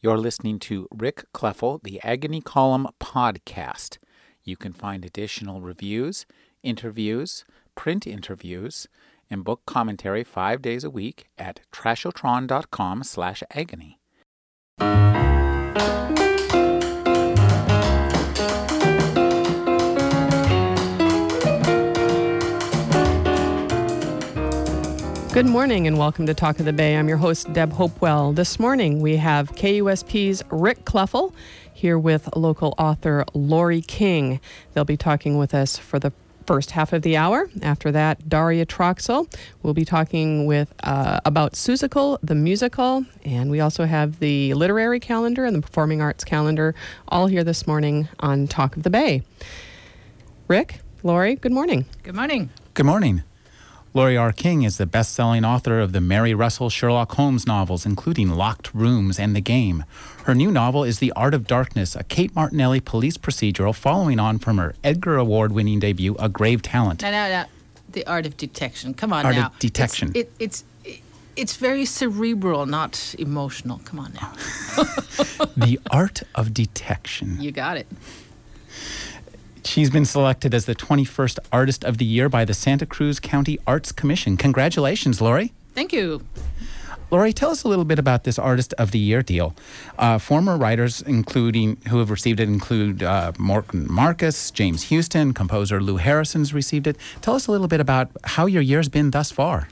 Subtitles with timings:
[0.00, 3.98] You're listening to Rick Kleffel, the Agony Column podcast.
[4.44, 6.24] You can find additional reviews,
[6.62, 8.86] interviews, print interviews,
[9.28, 13.98] and book commentary five days a week at trashotron.com slash agony.
[25.38, 26.96] Good morning and welcome to Talk of the Bay.
[26.96, 28.32] I'm your host, Deb Hopewell.
[28.32, 31.32] This morning we have KUSP's Rick Kleffel
[31.72, 34.40] here with local author Laurie King.
[34.74, 36.12] They'll be talking with us for the
[36.44, 37.48] first half of the hour.
[37.62, 39.32] After that, Daria Troxel
[39.62, 44.98] will be talking with uh, about Seussical, the musical, and we also have the literary
[44.98, 46.74] calendar and the performing arts calendar
[47.06, 49.22] all here this morning on Talk of the Bay.
[50.48, 51.86] Rick, Laurie, good morning.
[52.02, 52.50] Good morning.
[52.74, 53.22] Good morning.
[53.98, 54.30] Laurie R.
[54.30, 58.72] King is the best selling author of the Mary Russell Sherlock Holmes novels, including Locked
[58.72, 59.84] Rooms and The Game.
[60.22, 64.38] Her new novel is The Art of Darkness, a Kate Martinelli police procedural following on
[64.38, 67.02] from her Edgar Award winning debut, A Grave Talent.
[67.02, 67.44] No, no, no.
[67.90, 68.94] The art of detection.
[68.94, 69.42] Come on Art now.
[69.46, 70.12] Art of detection.
[70.14, 71.00] It's, it, it's,
[71.34, 73.80] it's very cerebral, not emotional.
[73.84, 74.32] Come on now.
[75.56, 77.40] the Art of Detection.
[77.40, 77.88] You got it.
[79.68, 83.58] She's been selected as the 21st Artist of the Year by the Santa Cruz County
[83.66, 84.38] Arts Commission.
[84.38, 85.52] Congratulations, Laurie.
[85.74, 86.24] Thank you.
[87.10, 89.54] Laurie, tell us a little bit about this Artist of the Year deal.
[89.98, 95.82] Uh, former writers, including who have received it, include uh, Morton Marcus, James Houston, composer
[95.82, 96.96] Lou Harrison's received it.
[97.20, 99.68] Tell us a little bit about how your year's been thus far.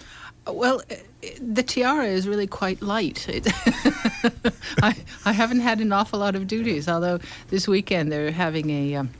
[0.46, 0.96] Well, uh,
[1.40, 3.26] the tiara is really quite light.
[3.30, 3.46] It
[4.82, 4.94] I,
[5.24, 8.96] I haven't had an awful lot of duties, although this weekend they're having a.
[8.96, 9.10] Um,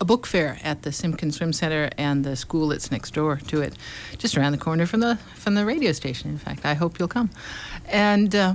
[0.00, 3.60] a book fair at the Simpkin Swim Center and the school that's next door to
[3.60, 3.74] it,
[4.18, 6.30] just around the corner from the from the radio station.
[6.30, 7.30] In fact, I hope you'll come,
[7.86, 8.54] and uh,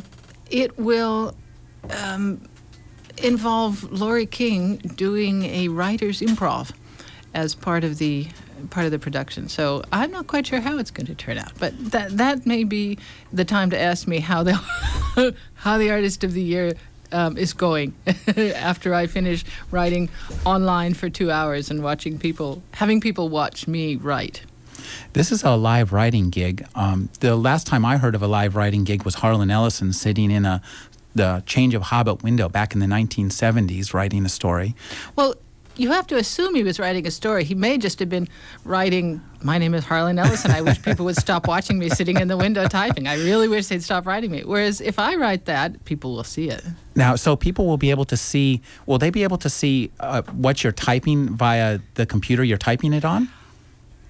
[0.49, 1.35] it will
[1.89, 2.47] um,
[3.17, 6.71] involve Laurie King doing a writer's improv
[7.33, 8.27] as part of the
[8.69, 9.49] part of the production.
[9.49, 12.63] So I'm not quite sure how it's going to turn out, but that that may
[12.63, 12.97] be
[13.31, 14.53] the time to ask me how the
[15.55, 16.73] how the artist of the year
[17.11, 17.95] um, is going
[18.37, 20.09] after I finish writing
[20.45, 24.43] online for two hours and watching people, having people watch me write.
[25.13, 26.65] This is a live writing gig.
[26.75, 30.31] Um, the last time I heard of a live writing gig was Harlan Ellison sitting
[30.31, 30.61] in a
[31.15, 34.75] the Change of Hobbit window back in the 1970s writing a story.
[35.15, 35.33] Well,
[35.79, 37.43] you have to assume he was writing a story.
[37.43, 38.27] He may just have been
[38.63, 40.51] writing, My name is Harlan Ellison.
[40.51, 43.07] I wish people would stop watching me sitting in the window typing.
[43.07, 44.43] I really wish they'd stop writing me.
[44.43, 46.63] Whereas if I write that, people will see it.
[46.95, 50.23] Now, so people will be able to see, will they be able to see uh,
[50.31, 53.29] what you're typing via the computer you're typing it on?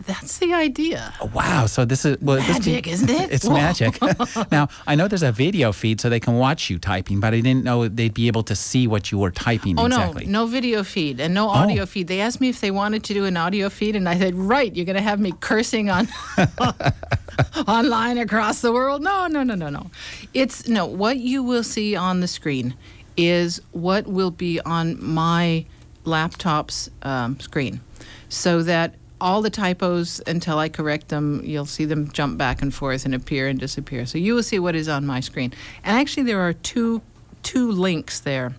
[0.05, 1.13] That's the idea.
[1.19, 1.65] Oh, wow.
[1.65, 3.31] So this is well, magic, be, isn't it?
[3.37, 3.53] It's Whoa.
[3.53, 3.99] magic.
[4.51, 7.41] now I know there's a video feed so they can watch you typing, but I
[7.41, 10.25] didn't know they'd be able to see what you were typing oh, exactly.
[10.25, 11.85] no, no video feed and no audio Oh.
[11.85, 12.07] feed.
[12.07, 14.73] They asked me if they wanted to do an audio feed, and I said, "Right,
[14.75, 16.07] you're going to have me cursing on
[17.67, 19.89] online across the world." No, no, no, no, no.
[20.33, 20.85] It's no.
[20.85, 22.75] What you will see on the screen
[23.17, 25.65] is what will be on my
[26.05, 27.81] laptop's um, screen,
[28.29, 32.73] so that all the typos until I correct them, you'll see them jump back and
[32.73, 34.05] forth and appear and disappear.
[34.05, 35.53] So you will see what is on my screen.
[35.83, 37.01] And actually, there are two
[37.43, 38.55] two links there.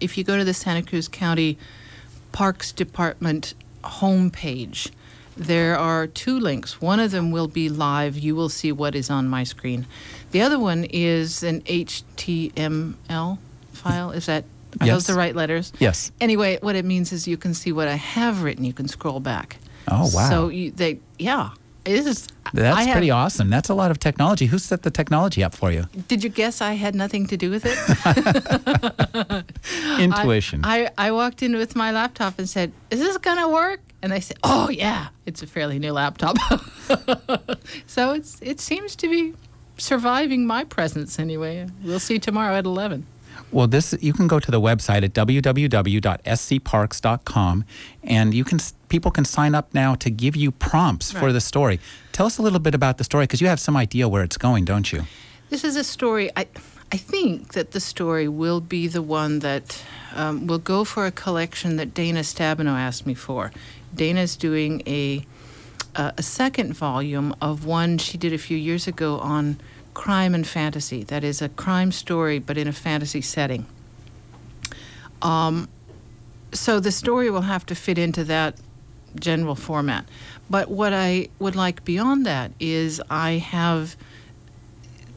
[0.00, 1.58] If you go to the Santa Cruz County
[2.32, 3.54] Parks Department
[3.84, 4.90] homepage,
[5.36, 6.80] there are two links.
[6.80, 8.16] One of them will be live.
[8.18, 9.86] You will see what is on my screen.
[10.30, 13.38] The other one is an HTML
[13.72, 14.10] file.
[14.12, 14.44] Is that
[14.80, 14.94] are Yes.
[14.96, 15.72] those the right letters?
[15.78, 16.12] Yes.
[16.20, 18.64] Anyway, what it means is you can see what I have written.
[18.64, 19.56] You can scroll back.
[19.90, 20.28] Oh wow.
[20.28, 21.50] So you, they, yeah,
[21.84, 22.28] it is.
[22.52, 23.50] That's I have- pretty awesome.
[23.50, 24.46] That's a lot of technology.
[24.46, 25.86] Who set the technology up for you?
[26.08, 27.76] Did you guess I had nothing to do with it?
[30.00, 30.60] Intuition.
[30.64, 34.20] I, I walked in with my laptop and said, "Is this gonna work?" And they
[34.20, 36.36] said, "Oh yeah, it's a fairly new laptop."
[37.86, 39.34] so it's it seems to be
[39.78, 41.66] surviving my presence anyway.
[41.82, 43.06] We'll see tomorrow at eleven.
[43.52, 47.64] Well, this you can go to the website at www.scparks.com,
[48.02, 51.80] and you can people can sign up now to give you prompts for the story.
[52.12, 54.36] Tell us a little bit about the story because you have some idea where it's
[54.36, 55.04] going, don't you?
[55.50, 56.30] This is a story.
[56.36, 56.46] I,
[56.92, 59.82] I think that the story will be the one that
[60.14, 63.52] um, will go for a collection that Dana Stabenow asked me for.
[63.94, 65.24] Dana's doing a
[65.94, 69.58] uh, a second volume of one she did a few years ago on
[69.94, 71.02] crime and fantasy.
[71.02, 73.64] That is a crime story, but in a fantasy setting.
[75.22, 75.68] Um,
[76.52, 78.56] so the story will have to fit into that
[79.20, 80.06] general format.
[80.48, 83.96] But what I would like beyond that is I have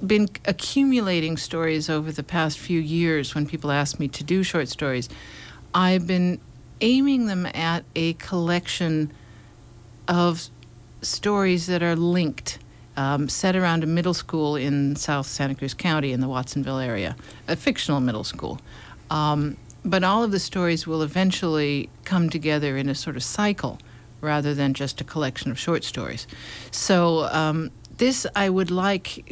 [0.06, 4.70] been accumulating stories over the past few years when people ask me to do short
[4.70, 5.10] stories.
[5.74, 6.40] I've been
[6.82, 9.12] aiming them at a collection
[10.08, 10.50] of
[11.02, 12.60] stories that are linked,
[12.98, 17.16] um, set around a middle school in South Santa Cruz County in the Watsonville area,
[17.48, 18.60] a fictional middle school.
[19.12, 23.80] Um, but all of the stories will eventually come together in a sort of cycle
[24.22, 26.28] rather than just a collection of short stories.
[26.72, 29.24] So um, this I would like.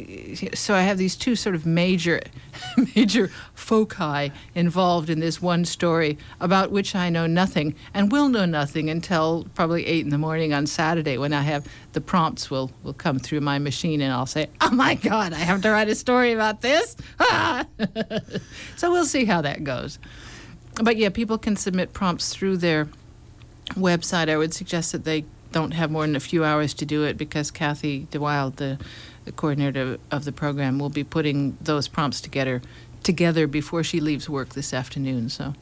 [0.54, 2.20] So I have these two sort of major,
[2.94, 8.44] major foci involved in this one story about which I know nothing and will know
[8.44, 12.70] nothing until probably eight in the morning on Saturday when I have the prompts will
[12.84, 15.88] will come through my machine and I'll say, "Oh my God, I have to write
[15.88, 16.96] a story about this."
[18.76, 19.98] so we'll see how that goes.
[20.80, 22.88] But yeah, people can submit prompts through their
[23.70, 24.28] website.
[24.28, 27.16] I would suggest that they don't have more than a few hours to do it
[27.16, 28.78] because Kathy DeWild, the,
[29.24, 32.62] the coordinator of the program, will be putting those prompts together
[33.02, 35.28] together before she leaves work this afternoon.
[35.28, 35.54] So.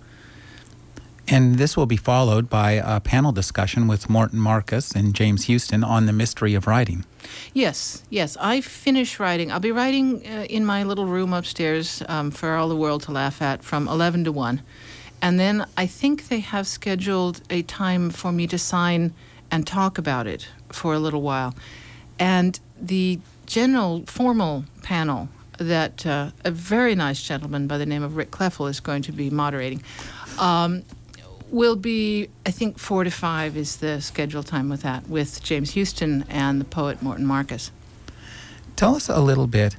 [1.29, 5.83] And this will be followed by a panel discussion with Morton Marcus and James Houston
[5.83, 7.05] on the mystery of writing.
[7.53, 8.37] Yes, yes.
[8.41, 9.51] I finish writing.
[9.51, 13.13] I'll be writing uh, in my little room upstairs um, for all the world to
[13.13, 14.63] laugh at from 11 to 1.
[15.23, 19.15] And then I think they have scheduled a time for me to sign
[19.51, 21.55] and talk about it for a little while.
[22.19, 25.29] And the general formal panel
[25.59, 29.13] that uh, a very nice gentleman by the name of Rick Kleffel is going to
[29.13, 29.83] be moderating
[30.39, 30.83] um,
[31.51, 35.73] will be, I think, four to five is the scheduled time with that, with James
[35.73, 37.71] Houston and the poet Morton Marcus.
[38.75, 39.77] Tell us a little bit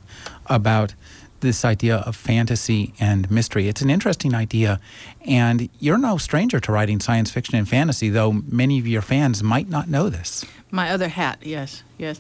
[0.48, 0.95] about
[1.42, 3.68] this idea of fantasy and mystery.
[3.68, 4.80] It's an interesting idea,
[5.25, 9.44] and you're no stranger to writing science fiction and fantasy, though many of your fans
[9.44, 10.45] might not know this.
[10.72, 12.19] My other hat, yes, yes.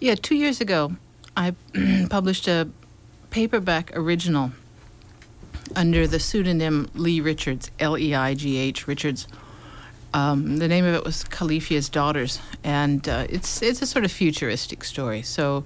[0.00, 0.92] Yeah, two years ago,
[1.36, 1.54] I
[2.10, 2.68] published a
[3.30, 4.52] paperback original
[5.76, 9.26] under the pseudonym Leigh Richards, L E I G H Richards.
[10.14, 14.12] Um, the name of it was Califia's Daughters, and uh, it's it's a sort of
[14.12, 15.22] futuristic story.
[15.22, 15.64] So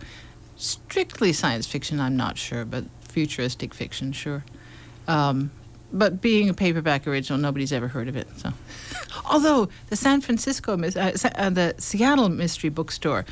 [0.62, 4.44] strictly science fiction, I'm not sure, but futuristic fiction, sure.
[5.08, 5.50] Um,
[5.92, 8.28] but being a paperback original, nobody's ever heard of it.
[8.38, 8.52] So,
[9.26, 13.24] although the San Francisco, uh, uh, the Seattle Mystery Bookstore,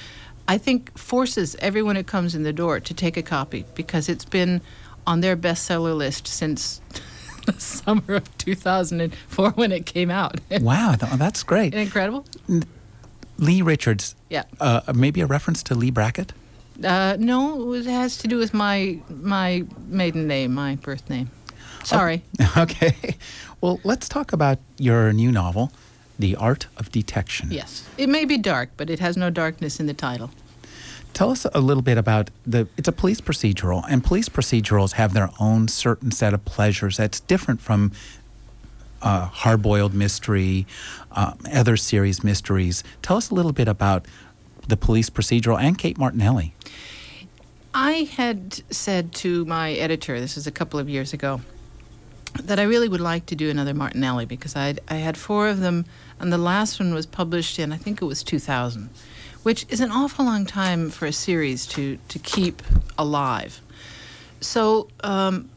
[0.47, 4.25] I think forces everyone who comes in the door to take a copy because it's
[4.25, 4.61] been
[5.07, 6.81] on their bestseller list since
[7.47, 10.41] the summer of 2004 when it came out.
[10.61, 11.73] wow, that's great!
[11.73, 12.27] Incredible.
[13.39, 14.15] Leigh Richards.
[14.29, 14.43] Yeah.
[14.61, 16.33] Uh, maybe a reference to Leigh Brackett.
[16.85, 21.31] Uh, no, it has to do with my my maiden name, my birth name.
[21.85, 22.23] Sorry.
[22.41, 23.17] Oh, okay.
[23.61, 25.73] Well, let's talk about your new novel,
[26.19, 27.49] The Art of Detection.
[27.51, 27.89] Yes.
[27.99, 30.31] It may be dark, but it has no darkness in the title.
[31.13, 35.13] Tell us a little bit about the it's a police procedural and police procedurals have
[35.13, 37.93] their own certain set of pleasures that's different from
[39.03, 40.67] uh, hard-boiled mystery,
[41.13, 42.85] uh, other series mysteries.
[43.03, 44.05] Tell us a little bit about
[44.71, 46.55] the police procedural and Kate Martinelli.
[47.75, 51.41] I had said to my editor, this is a couple of years ago,
[52.43, 55.61] that I really would like to do another Martinelli because i I had four of
[55.61, 55.85] them,
[56.19, 58.91] and the last one was published in, I think it was 2000,
[59.43, 62.63] which is an awful long time for a series to, to keep
[62.99, 63.61] alive.
[64.41, 65.51] So um,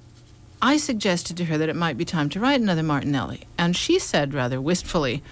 [0.61, 3.99] I suggested to her that it might be time to write another Martinelli, and she
[3.99, 5.23] said rather wistfully,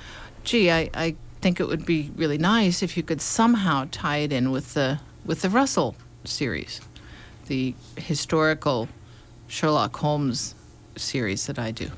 [0.44, 4.32] Gee, I, I think it would be really nice if you could somehow tie it
[4.32, 6.82] in with the with the Russell series,
[7.48, 8.88] the historical
[9.48, 10.56] Sherlock Holmes
[10.96, 11.90] series that I do.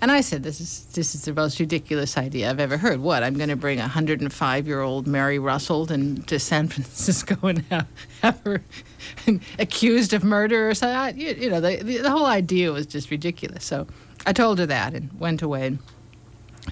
[0.00, 3.00] And I said, "This is this is the most ridiculous idea I've ever heard.
[3.00, 3.24] What?
[3.24, 7.64] I'm going to bring a 105 year old Mary Russell and to San Francisco and
[7.70, 7.86] have,
[8.22, 8.62] have her
[9.58, 11.20] accused of murder or something?
[11.20, 13.64] You, you know, the, the, the whole idea was just ridiculous.
[13.64, 13.88] So
[14.24, 15.78] I told her that and went away.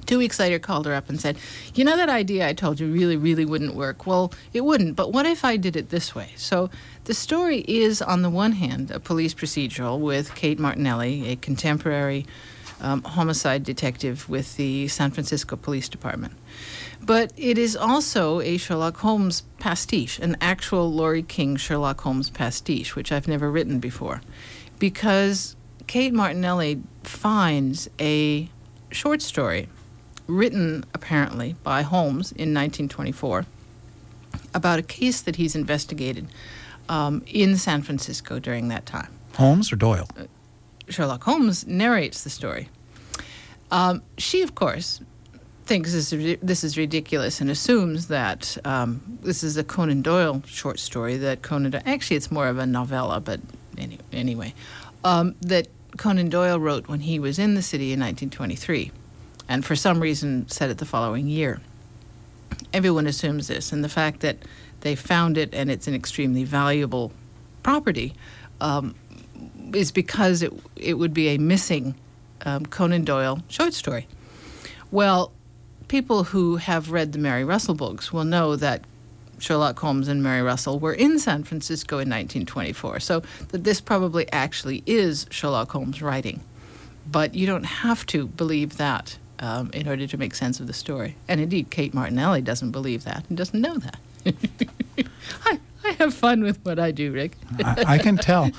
[0.05, 1.39] Two weeks later, called her up and said,
[1.75, 4.07] You know that idea I told you really, really wouldn't work?
[4.07, 6.33] Well, it wouldn't, but what if I did it this way?
[6.37, 6.71] So
[7.05, 12.27] the story is, on the one hand, a police procedural with Kate Martinelli, a contemporary
[12.81, 16.35] um, homicide detective with the San Francisco Police Department.
[17.01, 22.97] But it is also a Sherlock Holmes pastiche, an actual Laurie King Sherlock Holmes pastiche,
[22.97, 24.21] which I've never written before.
[24.79, 28.51] Because Kate Martinelli finds a
[28.91, 29.69] short story
[30.27, 33.47] written apparently by Holmes in 1924
[34.55, 36.27] about a case that he's investigated
[36.89, 39.13] um, in San Francisco during that time.
[39.35, 40.09] Holmes or Doyle?
[40.19, 40.25] Uh,
[40.89, 42.69] Sherlock Holmes narrates the story.
[43.71, 45.01] Um, she, of course,
[45.65, 50.43] thinks this is, this is ridiculous and assumes that um, this is a Conan Doyle
[50.47, 53.41] short story that Conan actually it's more of a novella, but
[53.77, 54.55] any, anyway,
[55.05, 55.67] um, that
[55.99, 58.93] Conan Doyle wrote when he was in the city in 1923,
[59.49, 61.61] and for some reason said it the following year.
[62.73, 64.39] Everyone assumes this, and the fact that
[64.81, 67.13] they found it and it's an extremely valuable
[67.63, 68.15] property
[68.61, 68.95] um,
[69.73, 71.95] is because it it would be a missing
[72.45, 74.07] um, Conan Doyle short story.
[74.91, 75.33] Well,
[75.89, 78.85] people who have read the Mary Russell books will know that
[79.39, 83.01] Sherlock Holmes and Mary Russell were in San Francisco in 1924.
[83.01, 86.41] So that this probably actually is Sherlock Holmes writing.
[87.11, 90.73] But you don't have to believe that um, in order to make sense of the
[90.73, 91.17] story.
[91.29, 93.99] And indeed, Kate Martinelli doesn't believe that and doesn't know that.
[95.45, 97.37] I, I have fun with what I do, Rick.
[97.59, 98.51] I, I can tell.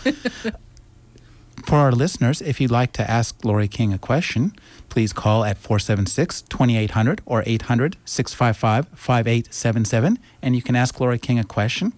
[1.65, 4.55] For our listeners, if you'd like to ask Laurie King a question,
[4.87, 11.39] please call at 476 2800 or 800 655 5877 and you can ask Laurie King
[11.39, 11.91] a question.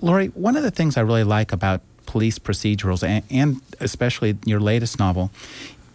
[0.00, 4.60] Laurie, one of the things I really like about police procedurals and, and especially your
[4.60, 5.32] latest novel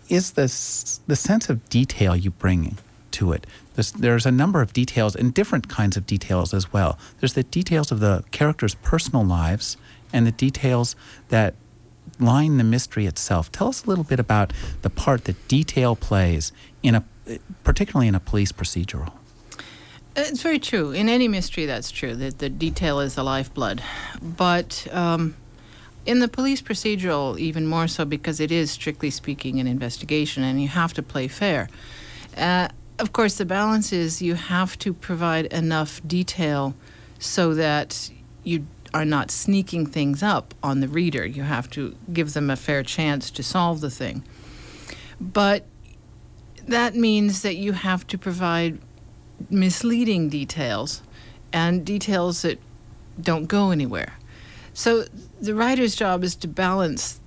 [0.09, 2.77] is this, the sense of detail you bring
[3.11, 3.47] to it.
[3.75, 6.99] There's, there's a number of details and different kinds of details as well.
[7.19, 9.77] There's the details of the characters' personal lives
[10.11, 10.95] and the details
[11.29, 11.55] that
[12.19, 13.51] line the mystery itself.
[13.51, 14.51] Tell us a little bit about
[14.81, 16.51] the part that detail plays
[16.83, 17.05] in a,
[17.63, 19.13] particularly in a police procedural.
[20.15, 20.91] It's very true.
[20.91, 22.15] In any mystery, that's true.
[22.15, 23.81] That the detail is the lifeblood.
[24.21, 25.35] But um,
[26.05, 30.61] in the police procedural, even more so because it is strictly speaking an investigation, and
[30.61, 31.69] you have to play fair.
[32.37, 36.73] Uh, of course, the balance is you have to provide enough detail
[37.17, 38.09] so that
[38.43, 41.25] you are not sneaking things up on the reader.
[41.25, 44.23] You have to give them a fair chance to solve the thing.
[45.21, 45.65] But
[46.67, 48.79] that means that you have to provide
[49.49, 51.01] misleading details
[51.53, 52.59] and details that
[53.19, 54.13] don't go anywhere.
[54.73, 55.05] So
[55.41, 57.19] the writer's job is to balance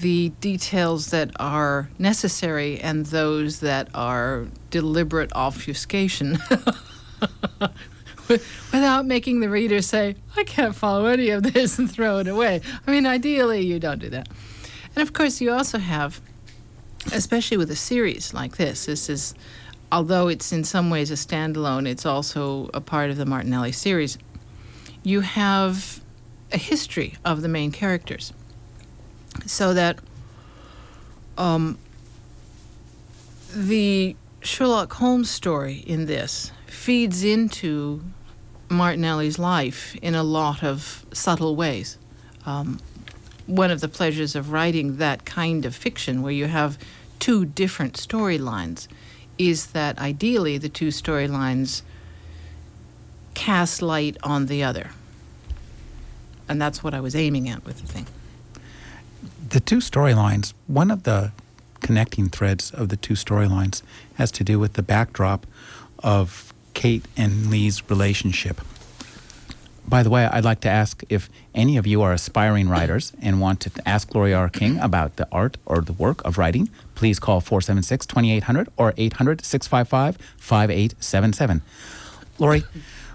[0.00, 6.38] the details that are necessary and those that are deliberate obfuscation
[8.28, 12.62] without making the reader say, I can't follow any of this and throw it away.
[12.86, 14.28] I mean, ideally, you don't do that.
[14.96, 16.20] And of course, you also have,
[17.12, 19.34] especially with a series like this, this is,
[19.92, 24.18] although it's in some ways a standalone, it's also a part of the Martinelli series.
[25.02, 25.99] You have
[26.52, 28.32] a history of the main characters.
[29.46, 29.98] So that
[31.38, 31.78] um,
[33.54, 38.02] the Sherlock Holmes story in this feeds into
[38.68, 41.98] Martinelli's life in a lot of subtle ways.
[42.46, 42.80] Um,
[43.46, 46.78] one of the pleasures of writing that kind of fiction, where you have
[47.18, 48.86] two different storylines,
[49.38, 51.82] is that ideally the two storylines
[53.34, 54.90] cast light on the other.
[56.50, 58.06] And that's what I was aiming at with the thing.
[59.48, 61.30] The two storylines, one of the
[61.80, 63.82] connecting threads of the two storylines
[64.14, 65.46] has to do with the backdrop
[66.00, 68.60] of Kate and Lee's relationship.
[69.86, 73.40] By the way, I'd like to ask if any of you are aspiring writers and
[73.40, 74.48] want to ask Laurie R.
[74.48, 79.44] King about the art or the work of writing, please call 476 2800 or 800
[79.44, 81.62] 655 5877.
[82.40, 82.64] Laurie,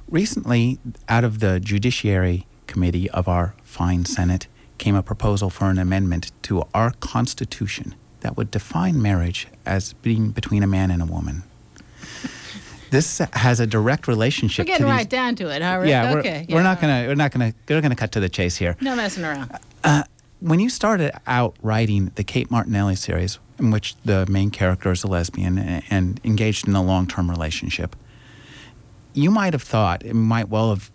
[0.09, 5.77] recently, out of the Judiciary Committee of our fine Senate came a proposal for an
[5.77, 11.05] amendment to our Constitution that would define marriage as being between a man and a
[11.05, 11.43] woman
[12.91, 14.65] this has a direct relationship.
[14.65, 15.81] We're getting right down to it, huh?
[15.85, 16.45] Yeah, we're, okay.
[16.49, 18.77] We're not gonna we're not gonna we're gonna cut to the chase here.
[18.79, 19.51] No messing around.
[19.83, 20.03] Uh,
[20.39, 25.03] when you started out writing the Kate Martinelli series, in which the main character is
[25.03, 27.95] a lesbian and, and engaged in a long term relationship,
[29.13, 30.91] you might have thought it might well have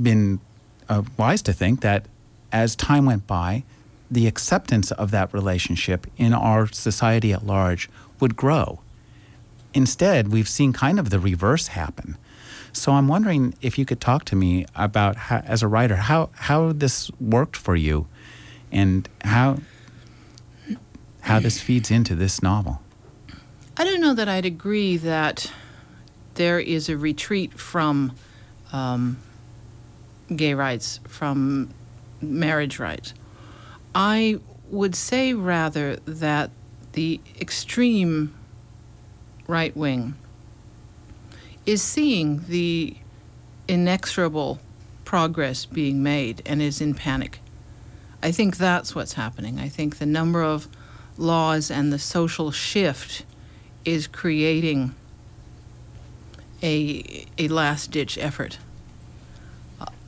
[0.00, 0.40] been
[0.88, 2.06] uh, wise to think that
[2.52, 3.64] as time went by,
[4.10, 7.88] the acceptance of that relationship in our society at large
[8.20, 8.80] would grow
[9.74, 12.16] Instead, we've seen kind of the reverse happen.
[12.72, 16.30] So I'm wondering if you could talk to me about, how, as a writer, how,
[16.34, 18.06] how this worked for you
[18.70, 19.58] and how,
[21.22, 22.80] how this feeds into this novel.
[23.76, 25.52] I don't know that I'd agree that
[26.34, 28.12] there is a retreat from
[28.72, 29.18] um,
[30.36, 31.72] gay rights, from
[32.20, 33.14] marriage rights.
[33.94, 36.50] I would say rather that
[36.92, 38.34] the extreme
[39.46, 40.14] right wing
[41.66, 42.96] is seeing the
[43.68, 44.58] inexorable
[45.04, 47.40] progress being made and is in panic.
[48.22, 49.58] I think that's what's happening.
[49.58, 50.68] I think the number of
[51.16, 53.24] laws and the social shift
[53.84, 54.94] is creating
[56.62, 58.58] a a last ditch effort.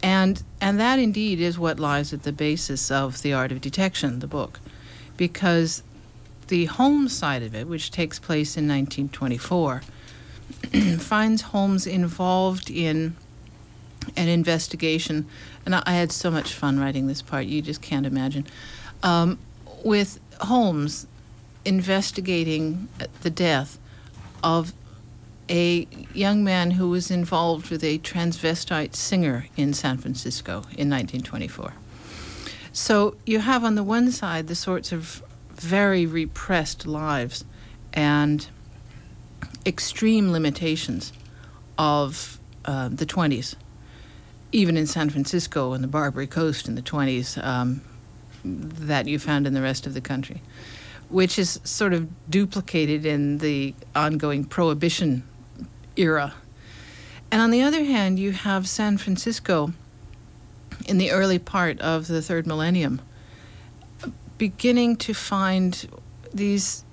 [0.02, 4.20] And and that indeed is what lies at the basis of the art of detection,
[4.20, 4.60] the book,
[5.16, 5.82] because
[6.48, 9.82] the Holmes side of it, which takes place in 1924,
[10.98, 13.16] finds Holmes involved in
[14.16, 15.26] an investigation,
[15.64, 18.46] and I, I, had so much fun writing this part, you just can't imagine,
[19.02, 19.38] um,
[19.84, 21.06] with Holmes
[21.64, 22.88] investigating
[23.22, 23.78] the death
[24.44, 24.72] of
[25.48, 31.74] a young man who was involved with a transvestite singer in San Francisco in 1924.
[32.72, 35.22] So you have on the one side the sorts of
[35.54, 37.44] very repressed lives
[37.94, 38.46] and
[39.64, 41.12] extreme limitations
[41.78, 43.54] of uh, the 20s,
[44.52, 47.80] even in San Francisco and the Barbary Coast in the 20s, um,
[48.44, 50.42] that you found in the rest of the country,
[51.08, 55.22] which is sort of duplicated in the ongoing prohibition
[55.96, 56.34] era.
[57.30, 59.72] And on the other hand, you have San Francisco
[60.86, 63.00] in the early part of the third millennium
[64.38, 65.88] beginning to find
[66.32, 66.84] these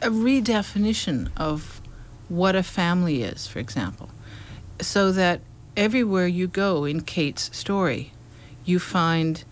[0.00, 1.80] a redefinition of
[2.28, 4.08] what a family is, for example,
[4.80, 5.40] so that
[5.76, 8.12] everywhere you go in Kate's story,
[8.64, 9.44] you find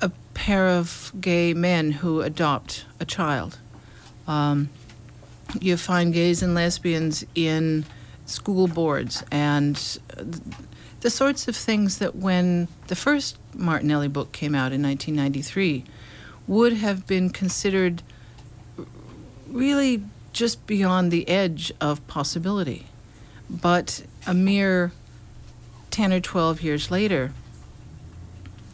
[0.00, 3.58] a pair of gay men who adopt a child.
[4.26, 4.70] Um,
[5.60, 7.84] you find gays and lesbians in
[8.26, 9.98] school boards and
[11.00, 15.84] the sorts of things that when the first Martinelli book came out in 1993
[16.46, 18.02] would have been considered
[19.48, 20.02] really
[20.32, 22.86] just beyond the edge of possibility.
[23.48, 24.92] But a mere
[25.90, 27.32] 10 or 12 years later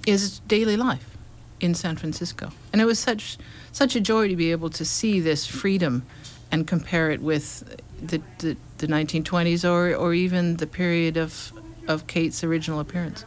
[0.06, 1.16] is daily life
[1.60, 2.50] in San Francisco.
[2.72, 3.38] And it was such
[3.72, 6.04] such a joy to be able to see this freedom
[6.54, 11.52] and compare it with the, the, the 1920s or, or even the period of,
[11.88, 13.24] of Kate's original appearance.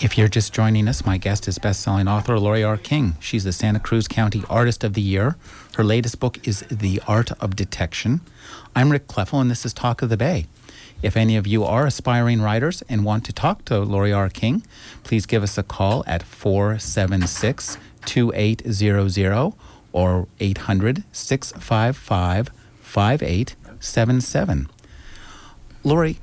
[0.00, 2.76] If you're just joining us, my guest is best-selling author Laurie R.
[2.76, 3.14] King.
[3.20, 5.36] She's the Santa Cruz County Artist of the Year.
[5.76, 8.22] Her latest book is The Art of Detection.
[8.74, 10.46] I'm Rick Kleffel, and this is Talk of the Bay.
[11.00, 14.28] If any of you are aspiring writers and want to talk to Laurie R.
[14.28, 14.64] King,
[15.04, 19.52] please give us a call at 476 2800
[19.92, 22.50] or 800 655
[22.82, 24.70] 5877.
[25.84, 26.18] Laurie,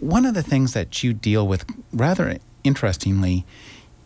[0.00, 3.44] one of the things that you deal with rather interestingly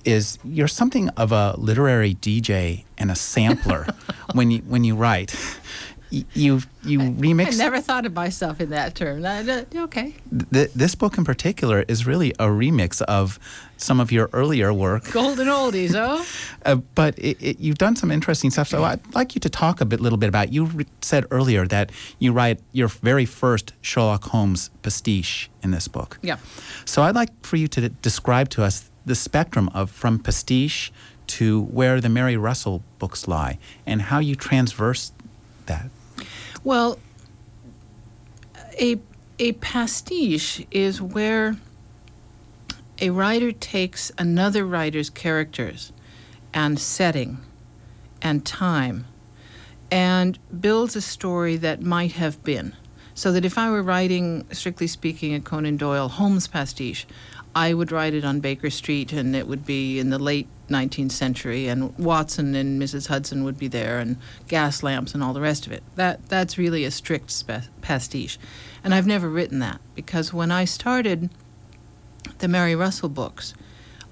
[0.05, 3.87] is you're something of a literary DJ and a sampler
[4.35, 5.35] when you when you write
[6.11, 7.55] you you remix.
[7.55, 9.25] I never thought of myself in that term.
[9.25, 10.15] okay.
[10.53, 13.39] Th- this book in particular is really a remix of
[13.77, 15.11] some of your earlier work.
[15.11, 16.25] Golden oldies, oh.
[16.65, 18.69] uh, but it, it, you've done some interesting stuff.
[18.69, 20.53] So I'd like you to talk a bit, little bit about.
[20.53, 25.89] You re- said earlier that you write your very first Sherlock Holmes pastiche in this
[25.89, 26.19] book.
[26.23, 26.39] Yeah.
[26.85, 30.93] So I'd like for you to describe to us the spectrum of from pastiche
[31.27, 35.13] to where the Mary Russell books lie, and how you transverse
[35.67, 35.91] that.
[36.65, 36.99] Well,
[38.81, 38.99] a
[39.39, 41.57] a pastiche is where
[43.01, 45.93] a writer takes another writer's characters
[46.55, 47.39] and setting
[48.23, 49.07] and time
[49.91, 52.75] and builds a story that might have been.
[53.15, 57.07] So that if I were writing, strictly speaking, a Conan Doyle Holmes pastiche,
[57.57, 61.13] I would write it on Baker Street and it would be in the late 19th
[61.13, 63.07] century, and Watson and Mrs.
[63.07, 65.83] Hudson would be there, and gas lamps and all the rest of it.
[65.95, 68.39] That that's really a strict spe- pastiche,
[68.85, 71.31] and I've never written that because when I started
[72.41, 73.55] the Mary Russell books,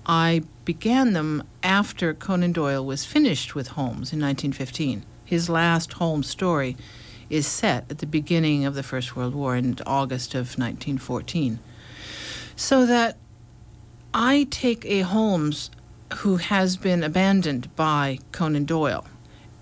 [0.07, 5.05] I began them after Conan Doyle was finished with Holmes in 1915.
[5.23, 6.79] His last Holmes story
[7.29, 11.59] is set at the beginning of the First World War in August of 1914.
[12.57, 13.19] So that
[14.15, 15.73] I take a Holmes
[16.19, 19.05] who has been abandoned by Conan Doyle.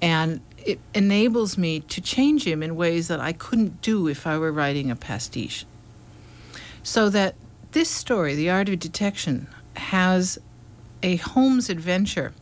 [0.03, 4.37] And it enables me to change him in ways that I couldn't do if I
[4.37, 5.65] were writing a pastiche.
[6.83, 7.35] So that
[7.73, 10.39] this story, The Art of Detection, has
[11.03, 12.35] a Holmes adventure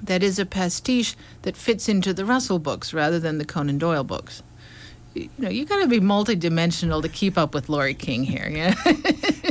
[0.00, 4.04] that is a pastiche that fits into the Russell books rather than the Conan Doyle
[4.04, 4.44] books
[5.14, 8.48] you know, you got to be multidimensional to keep up with Laurie King here.
[8.48, 8.74] Yeah,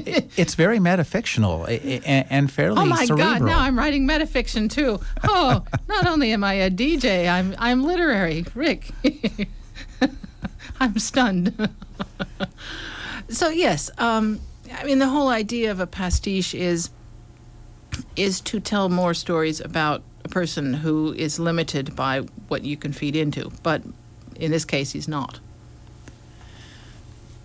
[0.38, 1.68] it's very metafictional
[2.30, 2.82] and fairly.
[2.82, 3.28] Oh my cerebral.
[3.28, 3.42] God!
[3.42, 5.00] Now I'm writing metafiction too.
[5.24, 8.46] Oh, not only am I a DJ, I'm I'm literary.
[8.56, 8.92] Rick,
[10.80, 11.70] I'm stunned.
[13.30, 14.40] so yes, um,
[14.74, 16.90] I mean the whole idea of a pastiche is
[18.16, 22.94] is to tell more stories about a person who is limited by what you can
[22.94, 23.82] feed into, but
[24.36, 25.40] in this case, he's not.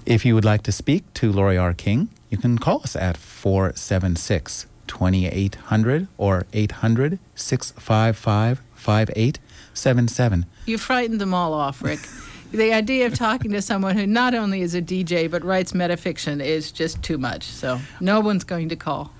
[0.06, 1.74] If you would like to speak to Laurie R.
[1.74, 10.46] King, you can call us at 476 2800 or 800 655 5877.
[10.66, 12.00] You frightened them all off, Rick.
[12.50, 16.44] the idea of talking to someone who not only is a DJ but writes metafiction
[16.44, 17.44] is just too much.
[17.44, 19.12] So no one's going to call.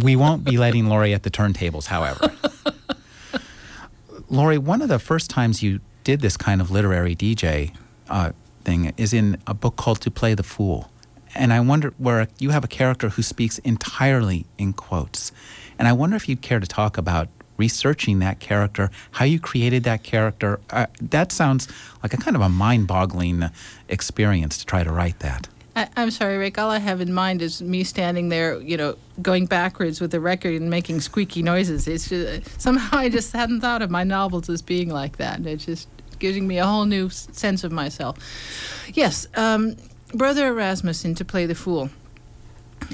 [0.00, 2.30] we won't be letting Laurie at the turntables, however.
[4.30, 7.74] Laurie, one of the first times you did this kind of literary DJ
[8.08, 8.30] uh,
[8.62, 10.92] thing is in a book called To Play the Fool.
[11.36, 15.32] And I wonder where you have a character who speaks entirely in quotes.
[15.78, 19.84] And I wonder if you'd care to talk about researching that character, how you created
[19.84, 20.60] that character.
[20.70, 21.68] Uh, that sounds
[22.02, 23.50] like a kind of a mind boggling
[23.88, 25.48] experience to try to write that.
[25.74, 26.58] I, am sorry, Rick.
[26.58, 30.20] All I have in mind is me standing there, you know, going backwards with the
[30.20, 31.86] record and making squeaky noises.
[31.86, 35.44] It's just, somehow I just hadn't thought of my novels as being like that.
[35.46, 38.16] It's just giving me a whole new sense of myself.
[38.94, 39.76] Yes, um,
[40.14, 41.90] Brother Erasmus in To Play the Fool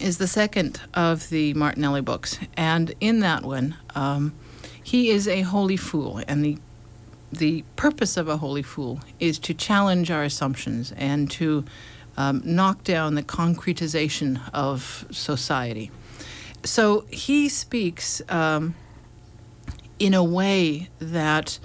[0.00, 4.32] is the second of the Martinelli books, and in that one, um,
[4.82, 6.58] he is a holy fool, and the
[7.30, 11.64] the purpose of a holy fool is to challenge our assumptions and to
[12.16, 15.90] um, knock down the concretization of society.
[16.64, 18.74] So he speaks um,
[19.98, 21.58] in a way that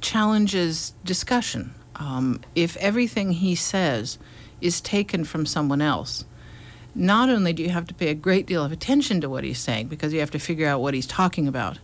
[0.00, 1.74] challenges discussion.
[1.96, 4.18] Um, if everything he says
[4.60, 6.24] is taken from someone else,
[6.94, 9.58] not only do you have to pay a great deal of attention to what he's
[9.58, 11.78] saying because you have to figure out what he's talking about.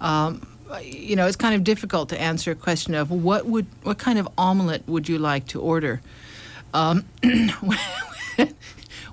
[0.00, 0.46] Um,
[0.82, 4.18] you know, it's kind of difficult to answer a question of what would what kind
[4.18, 6.00] of omelet would you like to order
[6.74, 7.04] um,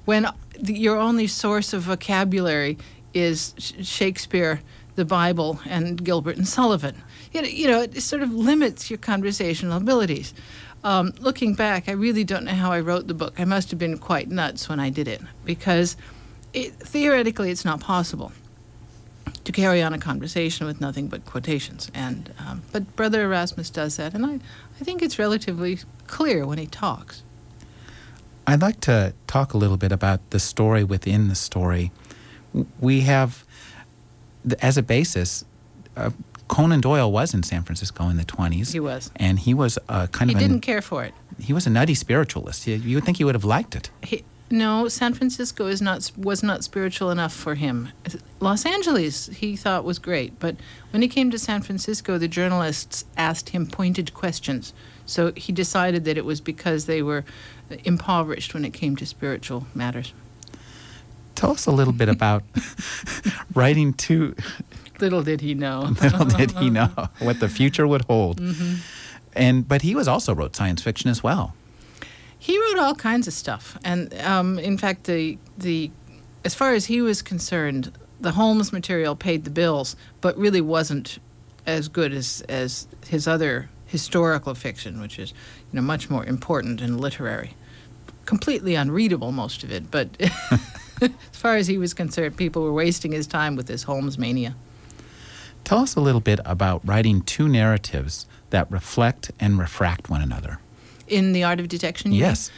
[0.05, 0.27] when
[0.59, 2.77] the, your only source of vocabulary
[3.13, 4.61] is Shakespeare,
[4.95, 6.95] the Bible, and Gilbert and Sullivan.
[7.31, 10.33] You know, you know it sort of limits your conversational abilities.
[10.83, 13.39] Um, looking back, I really don't know how I wrote the book.
[13.39, 15.95] I must have been quite nuts when I did it because
[16.53, 18.31] it, theoretically it's not possible
[19.43, 21.91] to carry on a conversation with nothing but quotations.
[21.93, 24.39] And um, but Brother Erasmus does that, and I,
[24.79, 27.23] I think it's relatively clear when he talks.
[28.47, 31.91] I'd like to talk a little bit about the story within the story.
[32.79, 33.45] We have,
[34.61, 35.45] as a basis,
[35.95, 36.09] uh,
[36.51, 38.73] Conan Doyle was in San Francisco in the 20s.
[38.73, 39.09] He was.
[39.15, 40.41] And he was a kind he of.
[40.41, 41.13] He didn't care for it.
[41.39, 42.67] He was a nutty spiritualist.
[42.67, 43.89] You, you would think he would have liked it.
[44.03, 47.89] He, no, San Francisco is not was not spiritual enough for him.
[48.41, 50.57] Los Angeles he thought was great, but
[50.89, 54.73] when he came to San Francisco, the journalists asked him pointed questions.
[55.05, 57.23] So he decided that it was because they were
[57.85, 60.13] impoverished when it came to spiritual matters.
[61.33, 62.43] Tell us a little bit about
[63.55, 64.35] writing to.
[65.01, 65.93] Little did he know.
[66.01, 68.39] little did he know what the future would hold.
[68.39, 68.75] Mm-hmm.
[69.33, 71.55] And but he was also wrote science fiction as well.
[72.37, 75.91] He wrote all kinds of stuff, and um, in fact, the the
[76.43, 81.19] as far as he was concerned, the Holmes material paid the bills, but really wasn't
[81.65, 85.31] as good as as his other historical fiction, which is
[85.71, 87.53] you know much more important and literary.
[88.25, 90.09] Completely unreadable, most of it, but
[91.01, 94.55] as far as he was concerned, people were wasting his time with this Holmes mania.
[95.63, 100.59] Tell us a little bit about writing two narratives that reflect and refract one another.
[101.07, 102.49] In the art of detection, yes.
[102.49, 102.57] Mean?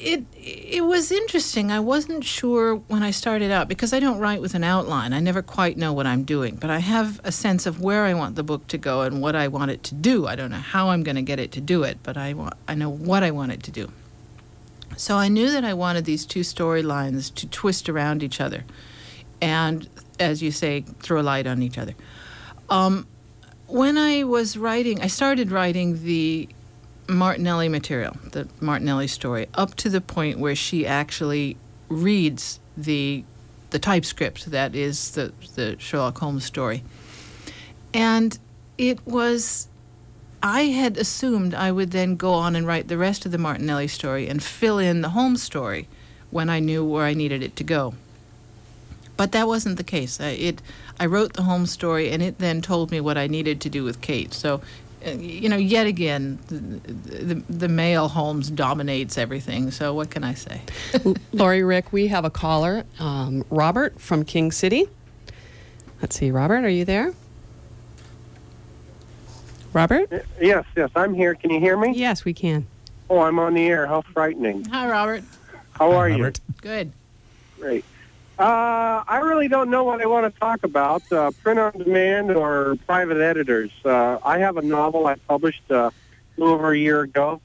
[0.00, 1.70] it it was interesting.
[1.70, 5.12] I wasn't sure when I started out because I don't write with an outline.
[5.12, 8.14] I never quite know what I'm doing, but I have a sense of where I
[8.14, 10.26] want the book to go and what I want it to do.
[10.26, 12.54] I don't know how I'm going to get it to do it, but I want
[12.66, 13.92] I know what I want it to do.
[14.96, 18.64] So I knew that I wanted these two storylines to twist around each other,
[19.40, 21.94] and as you say, throw a light on each other.
[22.70, 23.06] Um,
[23.66, 26.48] when I was writing, I started writing the
[27.08, 31.56] Martinelli material, the Martinelli story, up to the point where she actually
[31.88, 33.24] reads the
[33.70, 36.82] the typescript that is the the Sherlock Holmes story.
[37.92, 38.38] And
[38.76, 39.68] it was
[40.42, 43.88] I had assumed I would then go on and write the rest of the Martinelli
[43.88, 45.88] story and fill in the Holmes story
[46.30, 47.94] when I knew where I needed it to go.
[49.18, 50.20] But that wasn't the case.
[50.20, 50.62] I, it
[50.98, 53.84] I wrote the Holmes story and it then told me what I needed to do
[53.84, 54.32] with Kate.
[54.32, 54.62] So
[55.04, 56.56] uh, you know, yet again, the,
[57.24, 59.70] the, the, male Holmes dominates everything.
[59.70, 60.62] So what can I say?
[61.32, 64.88] Laurie, Rick, we have a caller, um, Robert from King City.
[66.00, 67.14] Let's see, Robert, are you there?
[69.72, 70.10] Robert?
[70.40, 71.34] Yes, yes, I'm here.
[71.34, 71.92] Can you hear me?
[71.94, 72.66] Yes, we can.
[73.10, 73.86] Oh, I'm on the air.
[73.86, 74.64] How frightening.
[74.66, 75.22] Hi, Robert.
[75.72, 76.40] How are Robert.
[76.46, 76.54] you?
[76.60, 76.92] Good.
[77.58, 77.84] Great.
[78.38, 82.30] Uh, I really don't know what I want to talk about, uh, print on demand
[82.30, 83.72] or private editors.
[83.84, 85.92] Uh, I have a novel I published uh, a
[86.36, 87.40] little over a year ago.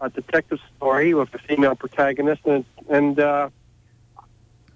[0.00, 3.50] a detective story with a female protagonist, and and uh,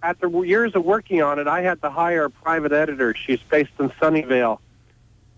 [0.03, 3.15] after years of working on it, I had to hire a private editor.
[3.15, 4.59] She's based in Sunnyvale.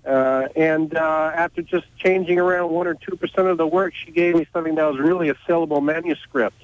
[0.06, 4.10] Uh, and uh, after just changing around one or two percent of the work, she
[4.10, 6.63] gave me something that was really a sellable manuscript.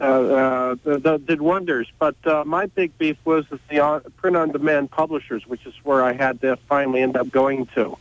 [0.00, 1.88] Uh, uh, the, the, did wonders.
[1.98, 6.40] But uh, my big beef was the uh, print-on-demand publishers, which is where I had
[6.40, 7.96] to finally end up going to.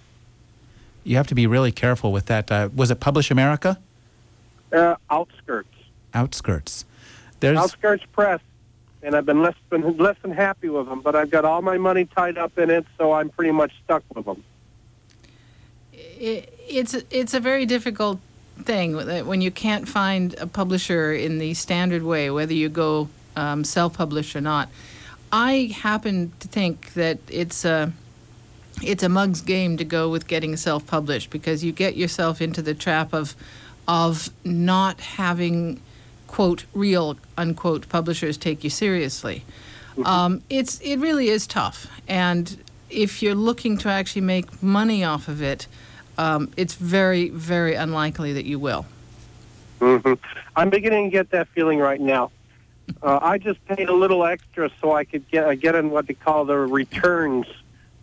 [1.04, 2.52] You have to be really careful with that.
[2.52, 3.80] Uh, was it Publish America?
[4.72, 5.76] Uh, outskirts.
[6.14, 6.86] Outskirts.
[7.40, 8.42] There's Outskirts Press,
[9.02, 11.02] and I've been less than less than happy with them.
[11.02, 14.04] But I've got all my money tied up in it, so I'm pretty much stuck
[14.14, 14.44] with them.
[15.94, 18.20] It, it's it's a very difficult
[18.64, 23.10] thing that when you can't find a publisher in the standard way, whether you go
[23.36, 24.70] um, self-published or not.
[25.32, 27.94] I happen to think that it's a
[28.82, 32.74] it's a mug's game to go with getting self-published because you get yourself into the
[32.74, 33.36] trap of
[33.88, 35.82] of not having
[36.28, 39.44] quote real unquote publishers take you seriously.
[40.06, 45.28] Um, it's it really is tough, and if you're looking to actually make money off
[45.28, 45.68] of it,
[46.20, 48.86] um, it's very very unlikely that you will.
[49.80, 50.14] hmm
[50.56, 52.32] I'm beginning to get that feeling right now.
[53.02, 56.08] Uh, I just paid a little extra so I could get uh, get in what
[56.08, 57.46] they call the returns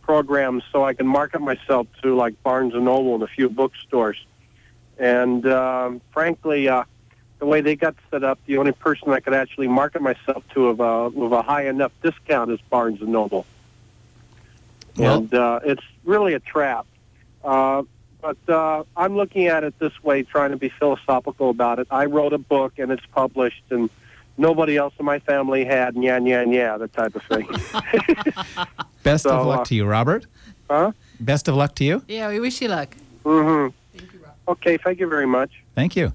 [0.01, 4.25] program, so I can market myself to like Barnes and Noble and a few bookstores.
[4.99, 6.85] And um, frankly, uh,
[7.39, 10.69] the way they got set up, the only person I could actually market myself to
[10.69, 13.45] with a, with a high enough discount is Barnes and Noble.
[14.97, 16.87] Well- and uh, it's really a trap.
[17.45, 17.83] Uh,
[18.27, 21.87] but uh, I'm looking at it this way, trying to be philosophical about it.
[21.91, 23.89] I wrote a book and it's published, and
[24.37, 27.47] nobody else in my family had, and yeah, yeah, yeah, that type of thing.
[29.05, 30.27] best so, of luck uh, to you, Robert.
[30.69, 30.93] huh?
[31.21, 32.03] Best of luck to you.
[32.09, 32.97] Yeah, we wish you luck.
[33.25, 33.75] Mm-hmm.
[34.49, 35.51] Okay, thank you very much.
[35.75, 36.13] Thank you.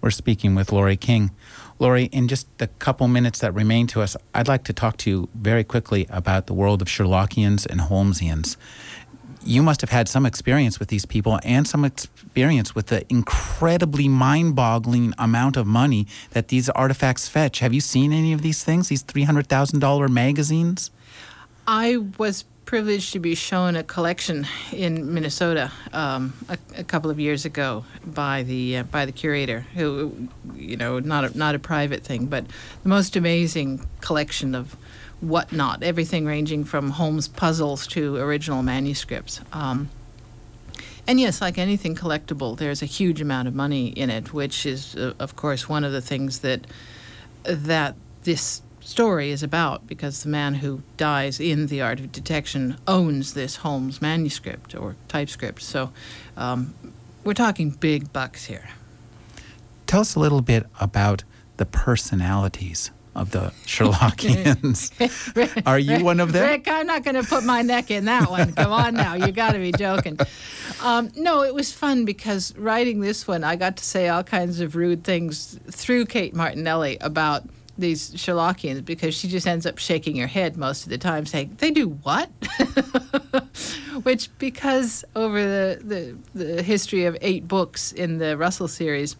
[0.00, 1.32] We're speaking with Laurie King.
[1.80, 5.10] Laurie, in just the couple minutes that remain to us, I'd like to talk to
[5.10, 8.56] you very quickly about the world of Sherlockians and Holmesians.
[9.44, 14.08] You must have had some experience with these people and some experience with the incredibly
[14.08, 17.60] mind boggling amount of money that these artifacts fetch.
[17.60, 20.90] Have you seen any of these things, these $300,000 magazines?
[21.66, 27.18] I was privileged to be shown a collection in Minnesota um, a, a couple of
[27.18, 31.58] years ago by the uh, by the curator, who you know not a, not a
[31.58, 32.44] private thing, but
[32.82, 34.76] the most amazing collection of
[35.20, 39.40] whatnot, everything ranging from Holmes puzzles to original manuscripts.
[39.52, 39.90] Um,
[41.06, 44.94] and yes, like anything collectible, there's a huge amount of money in it, which is,
[44.94, 46.66] uh, of course, one of the things that
[47.44, 52.76] that this story is about because the man who dies in the art of detection
[52.86, 55.62] owns this Holmes manuscript or typescript.
[55.62, 55.92] So
[56.36, 56.74] um,
[57.24, 58.68] we're talking big bucks here.
[59.86, 61.24] Tell us a little bit about
[61.56, 64.92] the personalities of the Sherlockians.
[65.66, 66.48] Are you one of them?
[66.48, 68.52] Rick, I'm not going to put my neck in that one.
[68.52, 70.18] Come on now, you got to be joking.
[70.82, 74.60] Um, no, it was fun because writing this one, I got to say all kinds
[74.60, 77.44] of rude things through Kate Martinelli about
[77.76, 81.56] these Sherlockians because she just ends up shaking her head most of the time, saying,
[81.58, 82.28] "They do what?"
[84.02, 89.16] Which, because over the, the the history of eight books in the Russell series,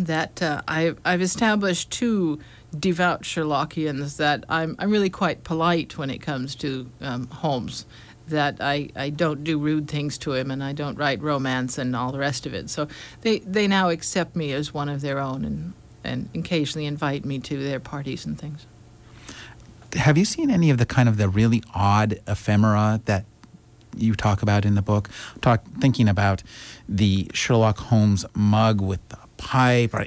[0.00, 2.38] that uh, I've I've established two
[2.76, 7.86] devout Sherlockians that I'm I'm really quite polite when it comes to um, Holmes.
[8.28, 11.96] That I, I don't do rude things to him and I don't write romance and
[11.96, 12.68] all the rest of it.
[12.68, 12.86] So
[13.22, 15.72] they, they now accept me as one of their own and,
[16.04, 18.66] and occasionally invite me to their parties and things.
[19.94, 23.24] Have you seen any of the kind of the really odd ephemera that
[23.96, 25.08] you talk about in the book?
[25.40, 26.42] Talk thinking about
[26.86, 30.04] the Sherlock Holmes mug with the pipe, or,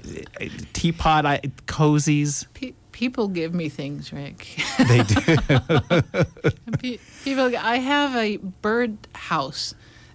[0.74, 2.46] teapot, I, cozies.
[2.54, 4.48] Pe- people give me things, Rick.
[4.88, 5.16] They do.
[6.80, 9.74] Pe- People, I have a bird house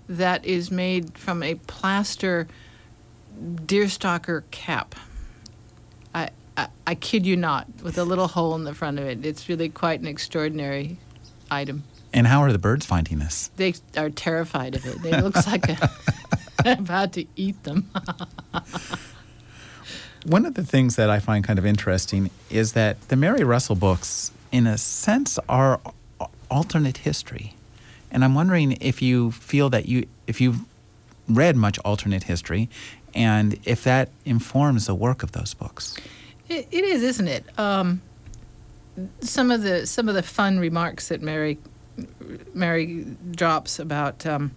[0.09, 2.46] that is made from a plaster
[3.40, 4.94] deerstalker cap.
[6.14, 9.24] I, I, I kid you not, with a little hole in the front of it.
[9.26, 10.98] It's really quite an extraordinary
[11.50, 11.85] item.
[12.12, 13.50] and how are the birds finding this?
[13.57, 15.05] They are terrified of it.
[15.05, 15.90] It looks like a,
[16.64, 17.90] I'm about to eat them.
[20.27, 23.77] One of the things that I find kind of interesting is that the Mary Russell
[23.77, 25.81] books, in a sense, are
[26.51, 27.55] alternate history.
[28.11, 30.61] And I'm wondering if you feel that you, if you've
[31.29, 32.69] read much alternate history,
[33.14, 35.97] and if that informs the work of those books.
[36.49, 37.45] It, it is, isn't it?
[37.59, 38.03] Um,
[39.21, 41.59] some of the some of the fun remarks that Mary
[42.55, 44.53] Mary drops about um,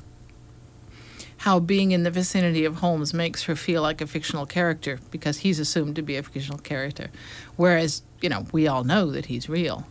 [1.40, 5.40] how being in the vicinity of Holmes makes her feel like a fictional character because
[5.40, 7.10] he's assumed to be a fictional character,
[7.56, 9.88] whereas you know we all know that he's real.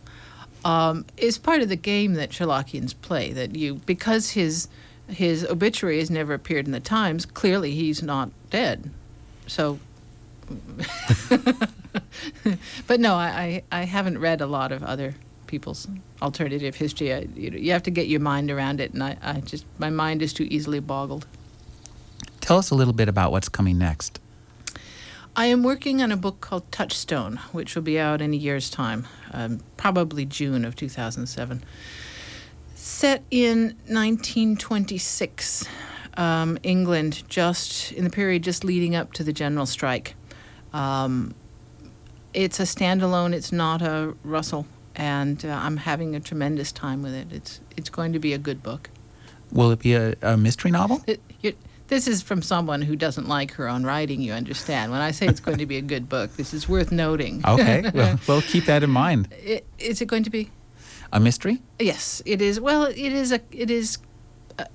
[0.63, 3.31] Um, is part of the game that Sherlockians play.
[3.31, 4.67] That you because his
[5.07, 7.25] his obituary has never appeared in the Times.
[7.25, 8.91] Clearly, he's not dead.
[9.47, 9.79] So
[12.87, 15.15] but no, I, I, I haven't read a lot of other
[15.47, 15.87] people's
[16.21, 17.13] alternative history.
[17.13, 19.65] I, you, know, you have to get your mind around it, and I, I just
[19.77, 21.25] my mind is too easily boggled.
[22.49, 24.19] Tell us a little bit about what's coming next.
[25.35, 28.71] I am working on a book called Touchstone, which will be out in a year's
[28.71, 31.63] time, um, probably June of 2007.
[32.73, 35.69] Set in 1926,
[36.17, 40.15] um, England, just in the period just leading up to the general strike.
[40.73, 41.35] Um,
[42.33, 43.33] it's a standalone.
[43.33, 47.27] It's not a Russell, and uh, I'm having a tremendous time with it.
[47.31, 48.89] It's it's going to be a good book.
[49.51, 51.03] Will it be a, a mystery novel?
[51.05, 51.21] It,
[51.89, 54.21] this is from someone who doesn't like her own writing.
[54.21, 54.91] You understand?
[54.91, 57.43] When I say it's going to be a good book, this is worth noting.
[57.47, 59.27] Okay, well, we'll keep that in mind.
[59.45, 60.49] I- Is it going to be?
[61.11, 61.59] A mystery?
[61.79, 62.59] Yes, it is.
[62.59, 63.97] Well, it is a it is
[64.59, 64.65] uh,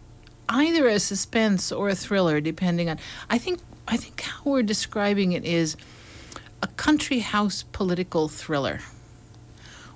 [0.48, 2.98] either a suspense or a thriller, depending on.
[3.30, 5.76] I think I think how we're describing it is
[6.62, 8.80] a country house political thriller.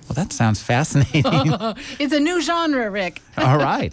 [0.08, 1.24] Well, that sounds fascinating.
[1.98, 3.20] It's a new genre, Rick.
[3.36, 3.92] All right.